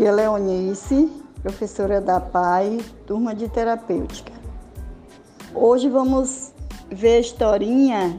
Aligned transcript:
Aqui 0.00 0.08
é 0.08 0.12
Leonice, 0.12 1.12
professora 1.42 2.00
da 2.00 2.18
PAI, 2.18 2.80
turma 3.06 3.34
de 3.34 3.50
terapêutica. 3.50 4.32
Hoje 5.54 5.90
vamos 5.90 6.52
ver 6.90 7.16
a 7.16 7.20
historinha 7.20 8.18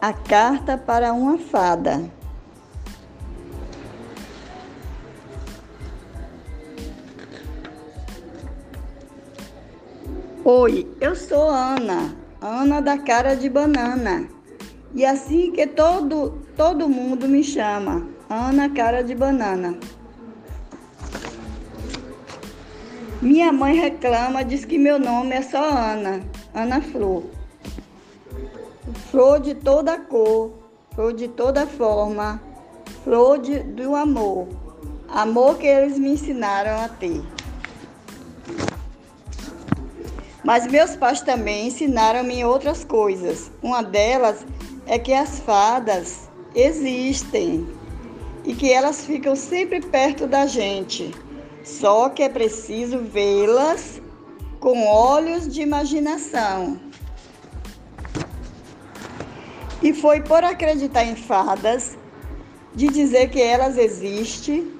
A 0.00 0.12
Carta 0.12 0.78
para 0.78 1.12
uma 1.12 1.36
Fada. 1.36 2.00
Oi, 10.44 10.88
eu 11.00 11.16
sou 11.16 11.50
Ana, 11.50 12.14
Ana 12.40 12.80
da 12.80 12.96
cara 12.98 13.34
de 13.34 13.48
banana. 13.48 14.28
E 14.94 15.04
assim 15.04 15.50
que 15.50 15.66
todo 15.66 16.38
todo 16.56 16.88
mundo 16.88 17.26
me 17.26 17.42
chama, 17.42 18.06
Ana 18.30 18.70
cara 18.70 19.02
de 19.02 19.16
banana. 19.16 19.76
Minha 23.24 23.50
mãe 23.50 23.74
reclama, 23.74 24.44
diz 24.44 24.66
que 24.66 24.76
meu 24.76 24.98
nome 24.98 25.34
é 25.34 25.40
só 25.40 25.64
Ana, 25.64 26.20
Ana 26.52 26.82
Flor. 26.82 27.24
Flor 29.10 29.40
de 29.40 29.54
toda 29.54 29.96
cor, 29.96 30.52
flor 30.94 31.14
de 31.14 31.26
toda 31.28 31.66
forma, 31.66 32.38
flor 33.02 33.38
de, 33.38 33.60
do 33.60 33.96
amor, 33.96 34.46
amor 35.08 35.56
que 35.56 35.66
eles 35.66 35.98
me 35.98 36.10
ensinaram 36.10 36.84
a 36.84 36.88
ter. 36.90 37.22
Mas 40.44 40.66
meus 40.66 40.94
pais 40.94 41.22
também 41.22 41.68
ensinaram-me 41.68 42.44
outras 42.44 42.84
coisas. 42.84 43.50
Uma 43.62 43.82
delas 43.82 44.44
é 44.84 44.98
que 44.98 45.14
as 45.14 45.40
fadas 45.40 46.28
existem 46.54 47.66
e 48.44 48.54
que 48.54 48.70
elas 48.70 49.06
ficam 49.06 49.34
sempre 49.34 49.80
perto 49.80 50.26
da 50.26 50.44
gente. 50.44 51.10
Só 51.64 52.10
que 52.10 52.22
é 52.22 52.28
preciso 52.28 52.98
vê-las 52.98 53.98
com 54.60 54.86
olhos 54.86 55.48
de 55.48 55.62
imaginação. 55.62 56.78
E 59.82 59.94
foi 59.94 60.20
por 60.20 60.44
acreditar 60.44 61.04
em 61.04 61.16
fadas, 61.16 61.96
de 62.74 62.88
dizer 62.88 63.30
que 63.30 63.40
elas 63.40 63.78
existem 63.78 64.72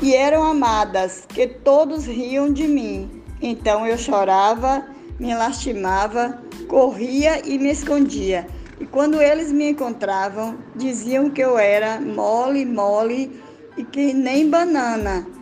e 0.00 0.14
eram 0.14 0.42
amadas, 0.42 1.26
que 1.28 1.46
todos 1.46 2.06
riam 2.06 2.50
de 2.50 2.66
mim. 2.66 3.22
Então 3.42 3.86
eu 3.86 3.98
chorava, 3.98 4.86
me 5.20 5.34
lastimava, 5.34 6.40
corria 6.66 7.42
e 7.46 7.58
me 7.58 7.70
escondia. 7.70 8.46
E 8.80 8.86
quando 8.86 9.20
eles 9.20 9.52
me 9.52 9.70
encontravam, 9.70 10.56
diziam 10.74 11.28
que 11.28 11.42
eu 11.42 11.58
era 11.58 12.00
mole, 12.00 12.64
mole 12.64 13.42
e 13.76 13.84
que 13.84 14.14
nem 14.14 14.48
banana 14.48 15.35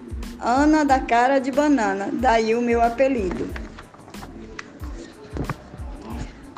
Ana 0.47 0.85
da 0.85 1.01
cara 1.01 1.39
de 1.39 1.51
banana, 1.51 2.11
daí 2.13 2.55
o 2.55 2.61
meu 2.61 2.83
apelido. 2.83 3.49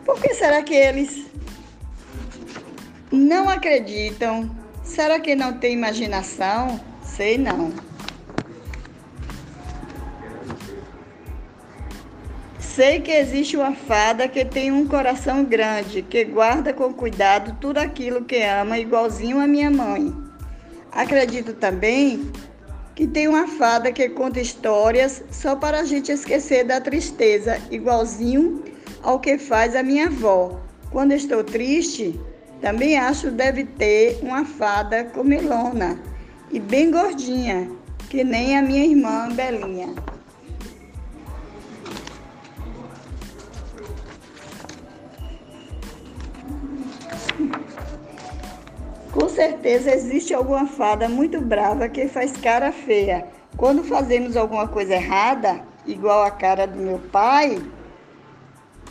Por 0.05 0.20
que 0.20 0.34
será 0.34 0.61
que 0.61 0.75
eles 0.75 1.25
não 3.12 3.48
acreditam? 3.48 4.51
Será 4.83 5.20
que 5.20 5.37
não 5.37 5.53
tem 5.59 5.75
imaginação? 5.75 6.81
Sei 7.01 7.39
não. 7.39 7.73
Sei 12.59 13.01
que 13.01 13.12
existe 13.12 13.57
uma 13.57 13.73
fada 13.73 14.27
que 14.27 14.45
tem 14.45 14.73
um 14.73 14.89
coração 14.89 15.45
grande, 15.45 16.03
que 16.03 16.25
guarda 16.25 16.75
com 16.75 16.92
cuidado 16.92 17.57
tudo 17.61 17.79
aquilo 17.79 18.25
que 18.25 18.42
ama, 18.42 18.81
igualzinho 18.81 19.39
a 19.39 19.47
minha 19.47 19.70
mãe. 19.70 20.12
Acredito 20.91 21.53
também 21.53 22.33
que 22.96 23.07
tem 23.07 23.29
uma 23.29 23.46
fada 23.46 23.92
que 23.92 24.08
conta 24.08 24.40
histórias 24.40 25.23
só 25.30 25.55
para 25.55 25.80
a 25.80 25.84
gente 25.84 26.11
esquecer 26.11 26.64
da 26.64 26.80
tristeza, 26.80 27.61
igualzinho 27.70 28.64
ao 29.02 29.20
que 29.20 29.36
faz 29.36 29.77
a 29.77 29.83
minha 29.83 30.07
avó. 30.07 30.58
Quando 30.90 31.12
estou 31.12 31.45
triste, 31.45 32.18
também 32.62 32.96
acho 32.96 33.30
deve 33.30 33.64
ter 33.64 34.18
uma 34.23 34.46
fada 34.46 35.05
comelona 35.05 36.01
e 36.51 36.58
bem 36.58 36.90
gordinha, 36.90 37.70
que 38.08 38.24
nem 38.24 38.56
a 38.56 38.62
minha 38.62 38.86
irmã 38.86 39.29
Belinha. 39.29 39.95
Certeza 49.36 49.95
existe 49.95 50.33
alguma 50.33 50.67
fada 50.67 51.11
muito 51.11 51.41
brava 51.42 51.91
que 51.91 52.08
faz 52.08 52.33
cara 52.33 52.73
feia. 52.73 53.27
Quando 53.57 53.85
fazemos 53.85 54.35
alguma 54.35 54.67
coisa 54.67 54.95
errada, 54.95 55.63
igual 55.86 56.24
a 56.24 56.30
cara 56.30 56.67
do 56.67 56.79
meu 56.79 56.98
pai, 57.13 57.63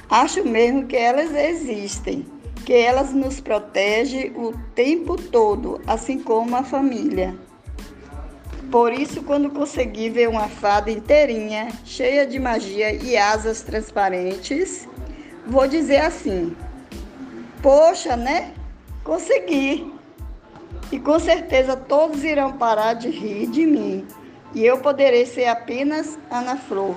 acho 0.08 0.46
mesmo 0.46 0.86
que 0.86 0.96
elas 0.96 1.34
existem, 1.34 2.28
que 2.64 2.74
elas 2.74 3.12
nos 3.12 3.42
protegem 3.42 4.34
o 4.38 4.54
tempo 4.76 5.16
todo, 5.18 5.82
assim 5.88 6.20
como 6.20 6.56
a 6.56 6.64
família. 6.64 7.36
Por 8.72 8.94
isso, 8.94 9.24
quando 9.24 9.50
consegui 9.50 10.10
ver 10.10 10.30
uma 10.30 10.48
fada 10.48 10.92
inteirinha, 10.92 11.70
cheia 11.84 12.26
de 12.26 12.40
magia 12.40 12.94
e 12.94 13.18
asas 13.18 13.64
transparentes, 13.64 14.88
vou 15.48 15.68
dizer 15.68 16.02
assim: 16.02 16.56
Poxa, 17.62 18.16
né? 18.16 18.54
Consegui! 19.04 19.95
E 20.96 21.00
com 21.02 21.20
certeza 21.20 21.76
todos 21.76 22.24
irão 22.24 22.54
parar 22.54 22.94
de 22.94 23.10
rir 23.10 23.48
de 23.48 23.66
mim. 23.66 24.08
E 24.54 24.66
eu 24.66 24.78
poderei 24.78 25.26
ser 25.26 25.46
apenas 25.46 26.18
Ana 26.32 26.56
Flor, 26.56 26.96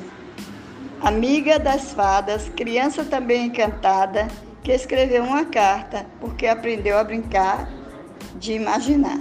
amiga 1.00 1.59
das 1.59 1.94
fadas, 1.94 2.48
criança 2.50 3.04
também 3.04 3.47
encantada, 3.47 4.28
que 4.62 4.70
escreveu 4.70 5.25
uma 5.25 5.44
carta 5.47 6.06
porque 6.20 6.47
aprendeu 6.47 6.97
a 6.97 7.03
brincar 7.03 7.69
de 8.36 8.53
imaginar. 8.53 9.19